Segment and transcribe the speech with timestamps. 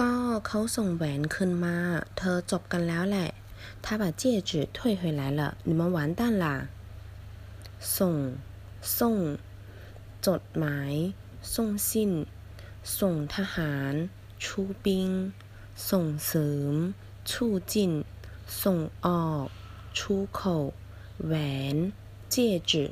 [0.00, 0.12] ก็
[0.46, 1.76] เขาส่งแหวนคืนมา
[2.16, 3.30] เธอจบกันแล้วแหละ
[3.84, 6.46] 他把戒指退回来了你们完蛋啦
[7.96, 8.16] ส่ง
[8.98, 9.16] ส่ง
[10.26, 10.92] จดหมาย
[11.54, 12.10] ส่งสิ้น
[12.98, 13.92] ส่งทหาร
[14.44, 15.08] ชูบิง
[15.90, 16.72] ส่งเสริม
[17.30, 17.92] ชูจิน
[18.62, 19.46] ส่งออก
[19.98, 20.40] ชู口
[21.26, 21.34] แหว
[21.74, 21.76] น
[22.30, 22.34] เจ
[22.70, 22.84] จื